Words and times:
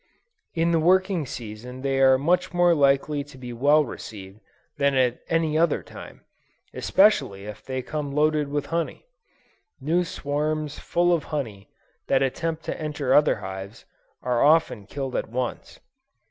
In 0.55 0.71
the 0.71 0.79
working 0.79 1.27
season 1.27 1.83
they 1.83 2.01
are 2.01 2.17
much 2.17 2.55
more 2.55 2.73
likely 2.73 3.23
to 3.25 3.37
be 3.37 3.53
well 3.53 3.85
received, 3.85 4.39
than 4.79 4.95
at 4.95 5.19
any 5.29 5.59
other 5.59 5.83
time, 5.83 6.25
especially 6.73 7.45
if 7.45 7.63
they 7.63 7.83
come 7.83 8.11
loaded 8.11 8.47
with 8.47 8.65
honey: 8.73 9.05
still 9.77 9.97
new 9.97 10.03
swarms 10.03 10.79
full 10.79 11.13
of 11.13 11.25
honey, 11.25 11.69
that 12.07 12.23
attempt 12.23 12.65
to 12.65 12.81
enter 12.81 13.13
other 13.13 13.35
hives, 13.35 13.85
are 14.23 14.41
often 14.43 14.87
killed 14.87 15.15
at 15.15 15.29
once. 15.29 15.79